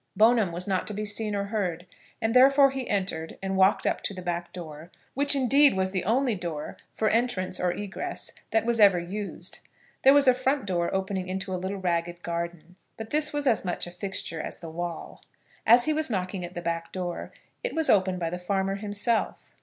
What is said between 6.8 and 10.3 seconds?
for entrance or egress that was ever used. There was